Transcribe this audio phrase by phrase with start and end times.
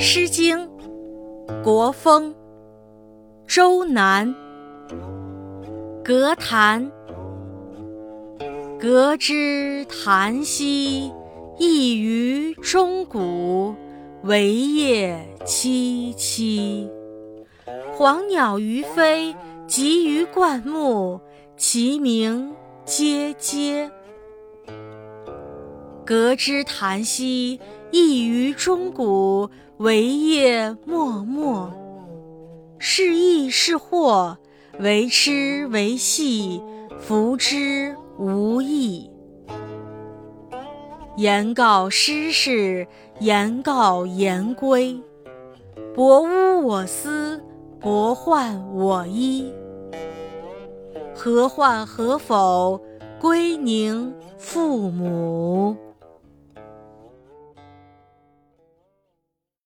[0.02, 0.66] 《诗经·
[1.62, 2.30] 国风·
[3.46, 4.34] 周南》
[6.02, 6.90] 革檀，
[8.80, 11.12] 革之檀兮，
[11.58, 13.74] 异于钟鼓，
[14.22, 16.88] 惟叶萋萋。
[17.92, 19.36] 黄鸟于飞，
[19.66, 21.20] 集于灌木，
[21.58, 22.54] 其鸣
[22.86, 23.90] 喈喈。
[26.10, 27.60] 革之檀兮，
[27.92, 31.72] 异于钟鼓，惟叶脉脉。
[32.80, 34.36] 是益是祸，
[34.80, 36.60] 为痴为戏，
[36.98, 39.08] 弗之无益。
[41.16, 42.88] 言告失事，
[43.20, 45.00] 言告颜归。
[45.94, 47.40] 伯污我思，
[47.78, 49.52] 伯患我衣。
[51.14, 52.80] 何患何否？
[53.20, 55.76] 归宁父母。